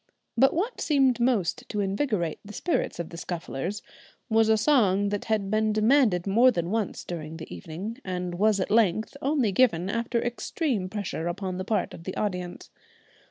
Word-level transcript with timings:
But 0.35 0.55
what 0.55 0.81
seemed 0.81 1.19
most 1.19 1.69
to 1.69 1.79
invigorate 1.79 2.39
the 2.43 2.53
spirits 2.55 2.97
of 2.99 3.09
the 3.11 3.17
Scufflers 3.17 3.83
was 4.31 4.49
a 4.49 4.57
song 4.57 5.09
that 5.09 5.25
had 5.25 5.51
been 5.51 5.71
demanded 5.71 6.25
more 6.25 6.49
than 6.49 6.71
once 6.71 7.05
during 7.05 7.37
the 7.37 7.53
evening 7.55 7.99
and 8.03 8.33
was 8.33 8.59
at 8.59 8.71
length 8.71 9.15
only 9.21 9.51
given 9.51 9.91
after 9.91 10.19
extreme 10.19 10.89
pressure 10.89 11.27
upon 11.27 11.59
the 11.59 11.65
part 11.65 11.93
of 11.93 12.05
the 12.05 12.17
audience. 12.17 12.71